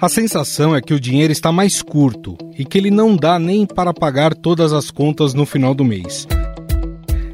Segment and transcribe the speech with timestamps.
[0.00, 3.66] A sensação é que o dinheiro está mais curto e que ele não dá nem
[3.66, 6.24] para pagar todas as contas no final do mês.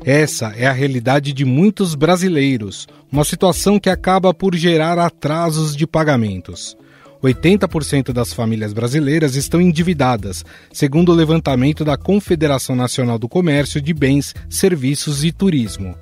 [0.03, 5.87] Essa é a realidade de muitos brasileiros, uma situação que acaba por gerar atrasos de
[5.87, 6.75] pagamentos.
[7.23, 10.43] 80% das famílias brasileiras estão endividadas,
[10.73, 15.95] segundo o levantamento da Confederação Nacional do Comércio de Bens, Serviços e Turismo.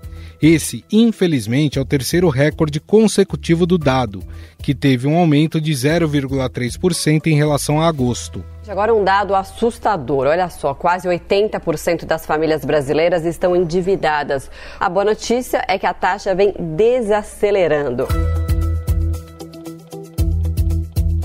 [0.43, 4.25] Esse, infelizmente, é o terceiro recorde consecutivo do dado,
[4.61, 8.45] que teve um aumento de 0,3% em relação a agosto.
[8.67, 10.27] Agora um dado assustador.
[10.27, 14.51] Olha só, quase 80% das famílias brasileiras estão endividadas.
[14.81, 18.09] A boa notícia é que a taxa vem desacelerando.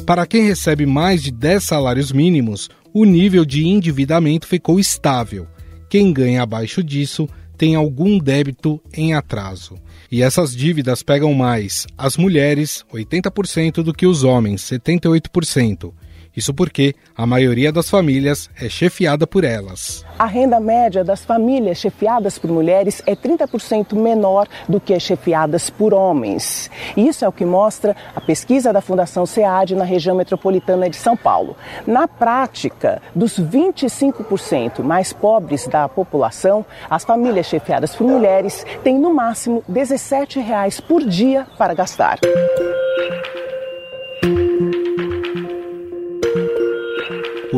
[0.05, 5.47] Para quem recebe mais de 10 salários mínimos, o nível de endividamento ficou estável.
[5.89, 7.27] Quem ganha abaixo disso
[7.57, 9.75] tem algum débito em atraso.
[10.11, 15.91] E essas dívidas pegam mais as mulheres, 80%, do que os homens, 78%.
[16.37, 20.05] Isso porque a maioria das famílias é chefiada por elas.
[20.19, 25.71] A renda média das famílias chefiadas por mulheres é 30% menor do que as chefiadas
[25.71, 26.69] por homens.
[26.95, 31.17] Isso é o que mostra a pesquisa da Fundação SEAD na região metropolitana de São
[31.17, 31.57] Paulo.
[31.87, 39.11] Na prática, dos 25% mais pobres da população, as famílias chefiadas por mulheres têm no
[39.11, 42.19] máximo 17 reais por dia para gastar.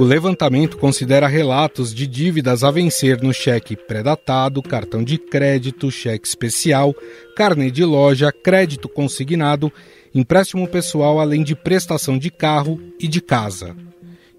[0.09, 6.95] Levantamento considera relatos de dívidas a vencer no cheque pré-datado, cartão de crédito, cheque especial,
[7.35, 9.71] carnê de loja, crédito consignado,
[10.13, 13.75] empréstimo pessoal, além de prestação de carro e de casa.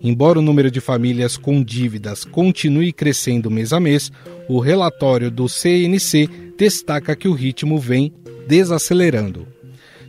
[0.03, 4.11] Embora o número de famílias com dívidas continue crescendo mês a mês,
[4.49, 8.13] o relatório do CNC destaca que o ritmo vem
[8.49, 9.47] desacelerando.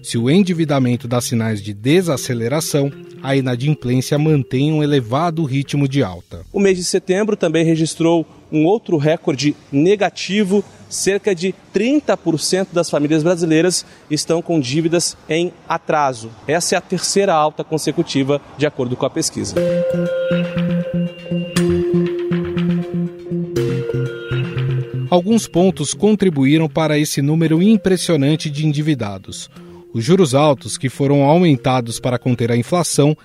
[0.02, 6.42] Se o endividamento dá sinais de desaceleração, a inadimplência mantém um elevado ritmo de alta.
[6.52, 10.64] O mês de setembro também registrou um outro recorde negativo.
[10.90, 16.30] Cerca de 30% das famílias brasileiras estão com dívidas em atraso.
[16.48, 19.56] Essa é a terceira alta consecutiva, de acordo com a pesquisa.
[25.10, 29.50] Alguns pontos contribuíram para esse número impressionante de endividados.
[29.94, 33.16] Os juros altos, que foram aumentados para conter a inflação,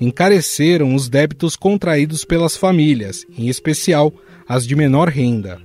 [0.00, 4.12] encareceram os débitos contraídos pelas famílias, em especial
[4.48, 5.60] as de menor renda.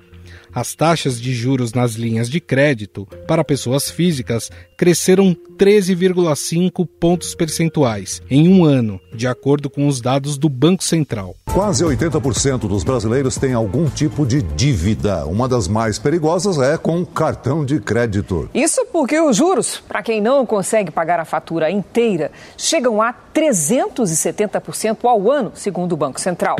[0.53, 8.21] As taxas de juros nas linhas de crédito para pessoas físicas cresceram 13,5 pontos percentuais
[8.29, 11.35] em um ano, de acordo com os dados do Banco Central.
[11.53, 15.25] Quase 80% dos brasileiros têm algum tipo de dívida.
[15.25, 18.50] Uma das mais perigosas é com cartão de crédito.
[18.53, 25.00] Isso porque os juros, para quem não consegue pagar a fatura inteira, chegam a 370%
[25.03, 26.56] ao ano, segundo o Banco Central.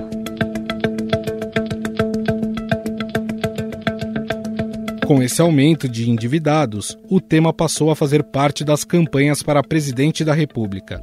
[5.08, 10.26] Com esse aumento de endividados, o tema passou a fazer parte das campanhas para presidente
[10.26, 11.02] da República.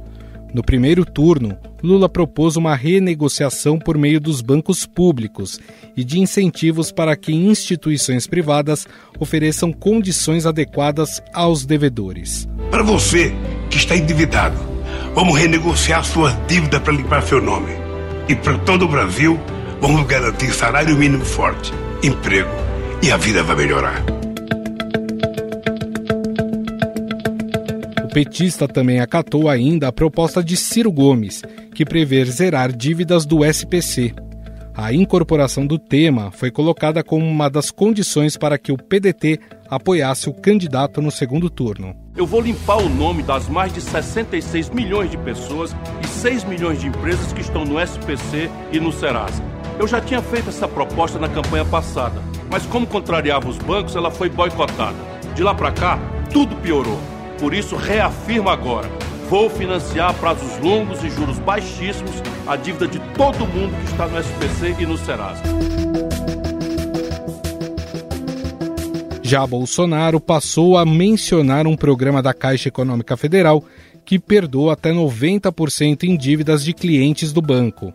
[0.53, 5.59] No primeiro turno, Lula propôs uma renegociação por meio dos bancos públicos
[5.95, 8.87] e de incentivos para que instituições privadas
[9.19, 12.47] ofereçam condições adequadas aos devedores.
[12.69, 13.33] Para você
[13.69, 14.57] que está endividado,
[15.15, 17.71] vamos renegociar sua dívida para limpar seu nome.
[18.27, 19.39] E para todo o Brasil,
[19.81, 21.73] vamos garantir salário mínimo forte,
[22.03, 22.51] emprego
[23.01, 24.18] e a vida vai melhorar.
[28.19, 31.41] Petista também acatou ainda a proposta de Ciro Gomes,
[31.73, 34.13] que prevê zerar dívidas do SPC.
[34.75, 40.27] A incorporação do tema foi colocada como uma das condições para que o PDT apoiasse
[40.27, 41.95] o candidato no segundo turno.
[42.13, 46.81] Eu vou limpar o nome das mais de 66 milhões de pessoas e 6 milhões
[46.81, 49.41] de empresas que estão no SPC e no Serasa.
[49.79, 54.11] Eu já tinha feito essa proposta na campanha passada, mas como contrariava os bancos, ela
[54.11, 54.97] foi boicotada.
[55.33, 55.97] De lá para cá,
[56.33, 56.99] tudo piorou.
[57.39, 58.89] Por isso, reafirmo agora:
[59.29, 64.07] vou financiar a prazos longos e juros baixíssimos a dívida de todo mundo que está
[64.07, 65.43] no SPC e no Serasa.
[69.21, 73.63] Já Bolsonaro passou a mencionar um programa da Caixa Econômica Federal
[74.03, 77.93] que perdoa até 90% em dívidas de clientes do banco.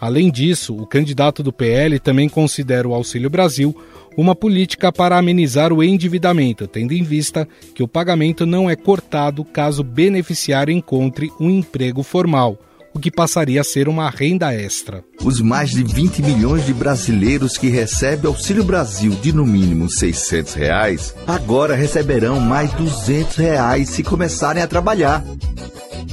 [0.00, 3.76] Além disso, o candidato do PL também considera o Auxílio Brasil
[4.16, 9.44] uma política para amenizar o endividamento, tendo em vista que o pagamento não é cortado
[9.44, 12.58] caso o beneficiário encontre um emprego formal,
[12.92, 15.04] o que passaria a ser uma renda extra.
[15.22, 20.54] Os mais de 20 milhões de brasileiros que recebem Auxílio Brasil de no mínimo 600
[20.54, 25.24] reais, agora receberão mais 200 reais se começarem a trabalhar.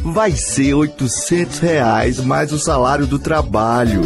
[0.03, 4.01] vai ser 800 reais mais o salário do trabalho.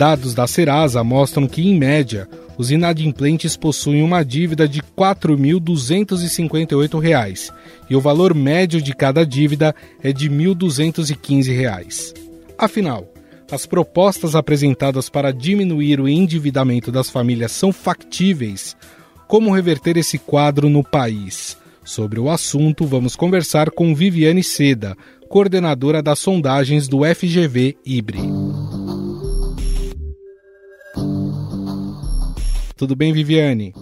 [0.00, 2.26] Dados da Serasa mostram que, em média,
[2.56, 7.52] os inadimplentes possuem uma dívida de R$ 4.258
[7.90, 12.14] e o valor médio de cada dívida é de R$ 1.215.
[12.56, 13.12] Afinal,
[13.52, 18.74] as propostas apresentadas para diminuir o endividamento das famílias são factíveis?
[19.28, 21.58] Como reverter esse quadro no país?
[21.84, 24.96] Sobre o assunto, vamos conversar com Viviane Seda,
[25.28, 28.39] coordenadora das sondagens do FGV Ibre.
[32.80, 33.74] Tudo bem, Viviane?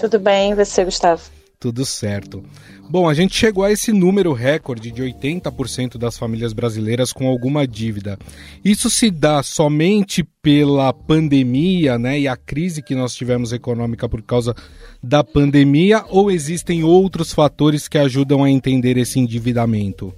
[0.00, 1.20] Tudo bem, você, Gustavo?
[1.58, 2.40] Tudo certo.
[2.88, 7.66] Bom, a gente chegou a esse número recorde de 80% das famílias brasileiras com alguma
[7.66, 8.16] dívida.
[8.64, 14.22] Isso se dá somente pela pandemia, né, e a crise que nós tivemos econômica por
[14.22, 14.54] causa
[15.02, 20.14] da pandemia, ou existem outros fatores que ajudam a entender esse endividamento?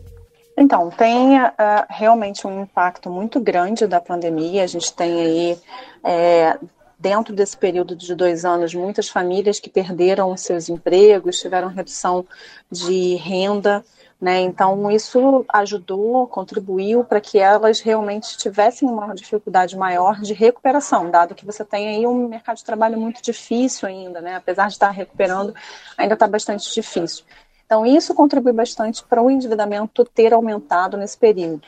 [0.59, 1.51] Então, tem uh,
[1.89, 4.63] realmente um impacto muito grande da pandemia.
[4.63, 5.59] A gente tem aí
[6.05, 6.59] é,
[7.01, 12.27] dentro desse período de dois anos, muitas famílias que perderam seus empregos, tiveram redução
[12.71, 13.83] de renda,
[14.21, 14.41] né?
[14.41, 21.35] Então, isso ajudou, contribuiu para que elas realmente tivessem uma dificuldade maior de recuperação, dado
[21.35, 24.37] que você tem aí um mercado de trabalho muito difícil ainda, né?
[24.37, 25.55] Apesar de estar recuperando,
[25.97, 27.25] ainda está bastante difícil.
[27.65, 31.67] Então, isso contribui bastante para o endividamento ter aumentado nesse período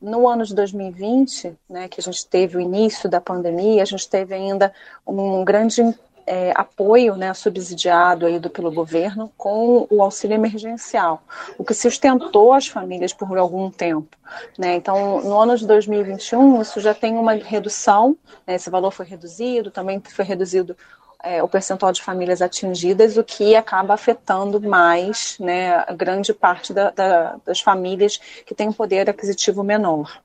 [0.00, 4.08] no ano de 2020, né, que a gente teve o início da pandemia, a gente
[4.08, 4.72] teve ainda
[5.06, 5.82] um grande
[6.28, 11.22] é, apoio né, subsidiado aí do, pelo governo com o auxílio emergencial,
[11.56, 14.16] o que sustentou as famílias por algum tempo.
[14.58, 14.74] Né?
[14.76, 18.16] Então, no ano de 2021, isso já tem uma redução,
[18.46, 20.76] né, esse valor foi reduzido, também foi reduzido
[21.22, 26.72] é, o percentual de famílias atingidas, o que acaba afetando mais né, a grande parte
[26.72, 30.20] da, da, das famílias que têm um poder aquisitivo menor.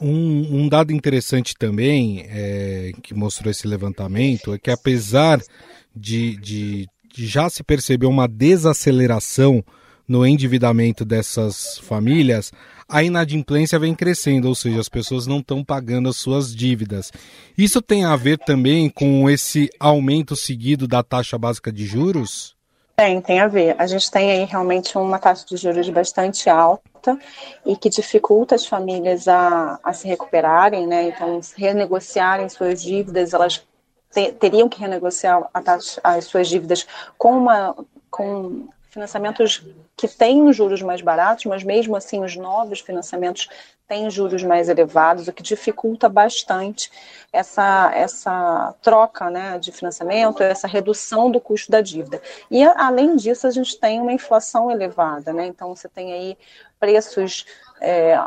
[0.00, 5.40] Um, um dado interessante também é, que mostrou esse levantamento é que apesar
[5.94, 9.64] de, de, de já se perceber uma desaceleração
[10.06, 12.52] no endividamento dessas famílias,
[12.88, 17.10] a inadimplência vem crescendo, ou seja, as pessoas não estão pagando as suas dívidas.
[17.56, 22.54] Isso tem a ver também com esse aumento seguido da taxa básica de juros?
[22.96, 23.74] Tem, tem a ver.
[23.78, 27.18] A gente tem aí realmente uma taxa de juros bastante alta
[27.66, 31.08] e que dificulta as famílias a, a se recuperarem, né?
[31.08, 33.66] Então, renegociarem suas dívidas, elas
[34.12, 36.86] te, teriam que renegociar taxa, as suas dívidas
[37.18, 37.74] com uma
[38.08, 39.62] com financiamentos
[39.96, 43.48] que têm juros mais baratos, mas mesmo assim os novos financiamentos
[43.86, 46.90] têm juros mais elevados, o que dificulta bastante
[47.32, 52.22] essa, essa troca né, de financiamento, essa redução do custo da dívida.
[52.50, 55.46] E além disso, a gente tem uma inflação elevada, né?
[55.46, 56.38] Então você tem aí
[56.80, 57.44] preços
[57.80, 58.18] é,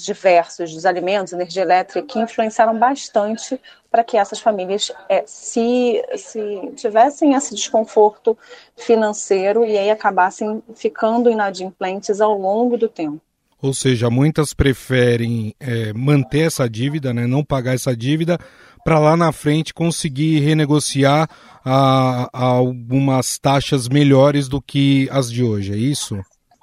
[0.00, 3.60] diversos dos alimentos, energia elétrica, que influenciaram bastante
[3.90, 8.38] para que essas famílias é, se, se tivessem esse desconforto
[8.76, 13.20] financeiro e aí acabassem ficando inadimplentes ao longo do tempo.
[13.60, 18.38] Ou seja, muitas preferem é, manter essa dívida, né, não pagar essa dívida,
[18.84, 21.28] para lá na frente conseguir renegociar
[21.64, 26.18] a, a algumas taxas melhores do que as de hoje, é isso?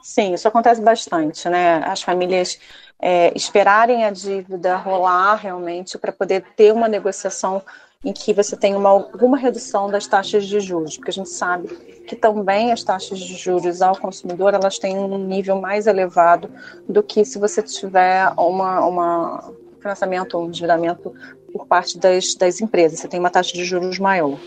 [0.09, 1.83] Sim, isso acontece bastante, né?
[1.85, 2.57] As famílias
[2.99, 7.61] é, esperarem a dívida rolar realmente para poder ter uma negociação
[8.03, 11.67] em que você tem uma, alguma redução das taxas de juros, porque a gente sabe
[12.07, 16.49] que também as taxas de juros ao consumidor elas têm um nível mais elevado
[16.87, 21.13] do que se você tiver uma, uma financiamento ou um endividamento
[21.53, 22.99] por parte das, das empresas.
[22.99, 24.39] Você tem uma taxa de juros maior.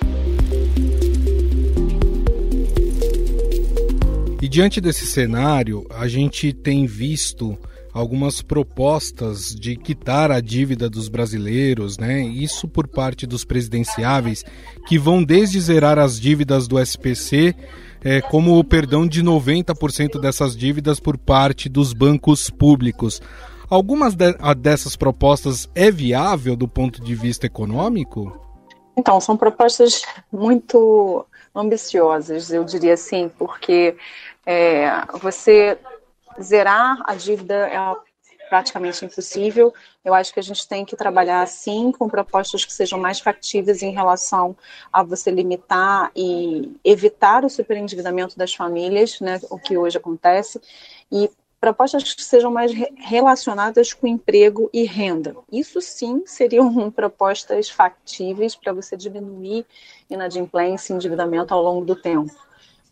[4.52, 7.56] Diante desse cenário, a gente tem visto
[7.90, 12.20] algumas propostas de quitar a dívida dos brasileiros, né?
[12.20, 14.44] Isso por parte dos presidenciáveis,
[14.86, 17.54] que vão desde zerar as dívidas do SPC,
[18.04, 23.22] é, como o perdão de 90% dessas dívidas por parte dos bancos públicos.
[23.70, 28.38] Algumas de, dessas propostas é viável do ponto de vista econômico?
[28.98, 33.96] Então, são propostas muito ambiciosas, eu diria assim, porque
[34.46, 34.90] é,
[35.20, 35.78] você
[36.40, 37.78] zerar a dívida é
[38.52, 39.72] praticamente impossível.
[40.04, 43.82] Eu acho que a gente tem que trabalhar sim com propostas que sejam mais factíveis
[43.82, 44.54] em relação
[44.92, 50.60] a você limitar e evitar o superendividamento das famílias, né, o que hoje acontece,
[51.10, 51.30] e
[51.62, 55.36] propostas que sejam mais relacionadas com emprego e renda.
[55.50, 59.64] Isso sim seriam propostas factíveis para você diminuir
[60.10, 62.34] inadimplência e endividamento ao longo do tempo.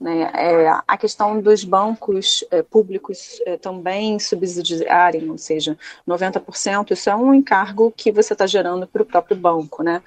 [0.00, 0.30] Né?
[0.32, 5.76] É, a questão dos bancos é, públicos é, também subsidiarem, ou seja,
[6.08, 9.82] 90%, isso é um encargo que você está gerando para o próprio banco.
[9.82, 10.00] Né?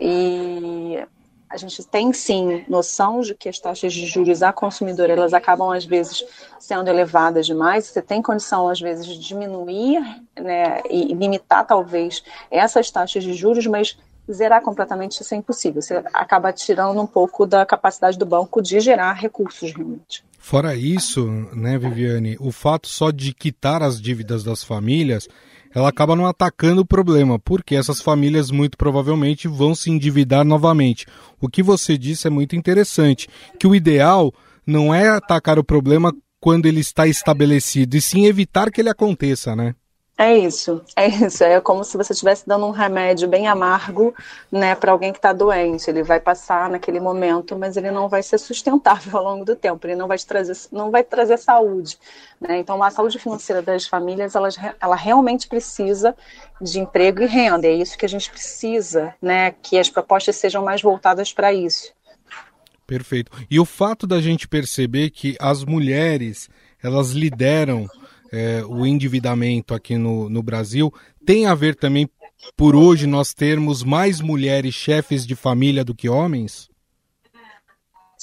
[0.00, 0.98] E
[1.52, 5.70] a gente tem sim noção de que as taxas de juros a consumidor elas acabam
[5.70, 6.24] às vezes
[6.58, 7.84] sendo elevadas demais.
[7.84, 10.00] Você tem condição às vezes de diminuir
[10.34, 13.98] né, e limitar talvez essas taxas de juros, mas
[14.30, 15.82] zerar completamente isso é impossível.
[15.82, 20.24] Você acaba tirando um pouco da capacidade do banco de gerar recursos realmente.
[20.38, 25.28] Fora isso, né, Viviane, o fato só de quitar as dívidas das famílias
[25.74, 31.06] ela acaba não atacando o problema, porque essas famílias muito provavelmente vão se endividar novamente.
[31.40, 34.32] O que você disse é muito interessante, que o ideal
[34.66, 39.54] não é atacar o problema quando ele está estabelecido, e sim evitar que ele aconteça,
[39.54, 39.74] né?
[40.22, 41.42] É isso, é isso.
[41.42, 44.14] É como se você estivesse dando um remédio bem amargo,
[44.52, 45.90] né, para alguém que está doente.
[45.90, 49.84] Ele vai passar naquele momento, mas ele não vai ser sustentável ao longo do tempo.
[49.84, 51.98] Ele não vai trazer, não vai trazer saúde.
[52.40, 52.58] Né?
[52.58, 54.48] Então, a saúde financeira das famílias, ela,
[54.80, 56.14] ela realmente precisa
[56.60, 57.66] de emprego e renda.
[57.66, 61.92] É isso que a gente precisa, né, que as propostas sejam mais voltadas para isso.
[62.86, 63.32] Perfeito.
[63.50, 66.48] E o fato da gente perceber que as mulheres
[66.80, 67.88] elas lideram
[68.32, 70.92] é, o endividamento aqui no, no Brasil
[71.24, 72.08] tem a ver também
[72.56, 76.70] por hoje nós termos mais mulheres chefes de família do que homens?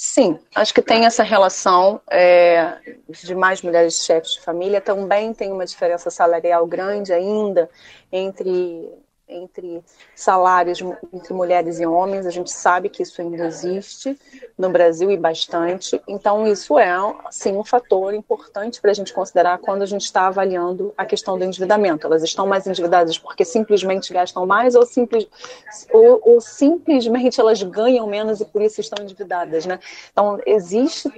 [0.02, 2.74] Sim, acho que tem essa relação é,
[3.22, 4.80] de mais mulheres chefes de família.
[4.80, 7.68] Também tem uma diferença salarial grande ainda
[8.10, 8.90] entre
[9.30, 9.82] entre
[10.14, 10.80] salários
[11.12, 12.26] entre mulheres e homens.
[12.26, 14.18] A gente sabe que isso ainda existe
[14.58, 16.00] no Brasil e bastante.
[16.06, 16.90] Então, isso é,
[17.30, 21.38] sim, um fator importante para a gente considerar quando a gente está avaliando a questão
[21.38, 22.06] do endividamento.
[22.06, 25.26] Elas estão mais endividadas porque simplesmente gastam mais ou, simples,
[25.92, 29.78] ou, ou simplesmente elas ganham menos e por isso estão endividadas, né?
[30.12, 31.10] Então, existe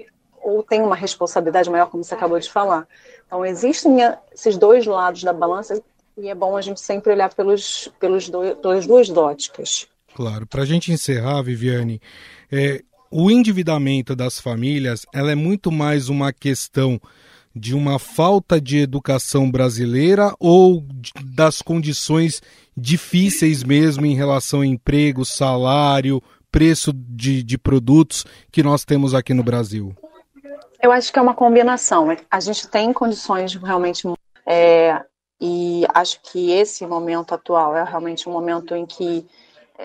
[0.42, 2.86] ou tem uma responsabilidade maior, como você acabou de falar.
[3.26, 3.98] Então, existem
[4.32, 5.80] esses dois lados da balança
[6.16, 9.86] e é bom a gente sempre olhar pelos, pelos do, pelas duas óticas.
[10.14, 10.46] Claro.
[10.46, 12.00] Para a gente encerrar, Viviane,
[12.50, 17.00] é, o endividamento das famílias ela é muito mais uma questão
[17.54, 20.84] de uma falta de educação brasileira ou
[21.34, 22.40] das condições
[22.76, 29.34] difíceis mesmo em relação a emprego, salário, preço de, de produtos que nós temos aqui
[29.34, 29.94] no Brasil?
[30.82, 32.08] Eu acho que é uma combinação.
[32.30, 34.08] A gente tem condições realmente
[34.46, 35.00] é,
[35.44, 39.26] e acho que esse momento atual é realmente um momento em que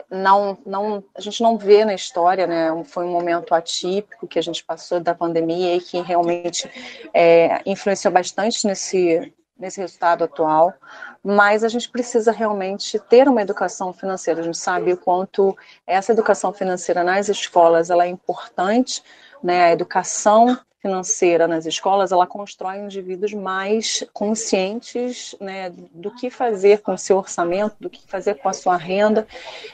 [0.08, 2.84] não, não, a gente não vê na história, né?
[2.86, 6.70] Foi um momento atípico que a gente passou da pandemia e que realmente
[7.12, 10.76] é, influenciou bastante nesse, nesse resultado atual.
[11.24, 14.42] Mas a gente precisa realmente ter uma educação financeira.
[14.42, 19.02] A gente sabe o quanto essa educação financeira nas escolas ela é importante,
[19.42, 19.64] né?
[19.64, 26.94] A educação financeira nas escolas, ela constrói indivíduos mais conscientes né, do que fazer com
[26.94, 29.28] o seu orçamento, do que fazer com a sua renda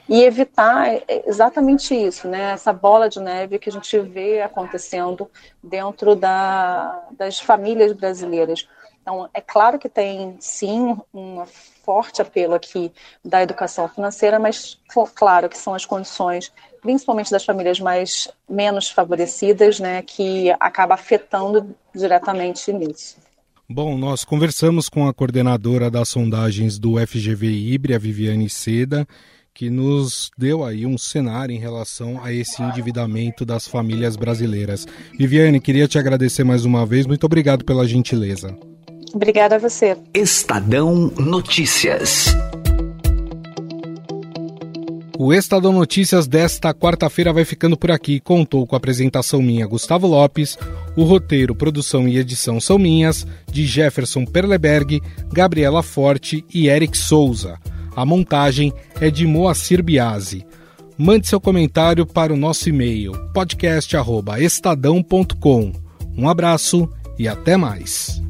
[0.07, 5.29] e evitar exatamente isso, né, essa bola de neve que a gente vê acontecendo
[5.61, 8.67] dentro da, das famílias brasileiras.
[9.01, 11.45] Então, é claro que tem, sim, um
[11.83, 12.89] forte apelo aqui
[13.23, 14.79] da educação financeira, mas
[15.13, 16.53] claro que são as condições,
[16.83, 23.15] principalmente das famílias mais menos favorecidas, né, que acaba afetando diretamente nisso.
[23.67, 29.07] Bom, nós conversamos com a coordenadora das sondagens do FGV Ibre, a Viviane Seda,
[29.53, 34.85] que nos deu aí um cenário em relação a esse endividamento das famílias brasileiras.
[35.17, 37.07] Viviane, queria te agradecer mais uma vez.
[37.07, 38.55] Muito obrigado pela gentileza.
[39.13, 39.95] Obrigada a você.
[40.13, 42.35] Estadão Notícias.
[45.23, 48.19] O Estadão Notícias desta quarta-feira vai ficando por aqui.
[48.19, 50.57] Contou com a apresentação minha, Gustavo Lopes.
[50.97, 55.01] O roteiro, produção e edição são minhas, de Jefferson Perleberg,
[55.31, 57.57] Gabriela Forte e Eric Souza.
[57.95, 60.45] A montagem é de Moacir Biasi.
[60.97, 65.71] Mande seu comentário para o nosso e-mail podcast@estadão.com.
[66.17, 68.21] Um abraço e até mais.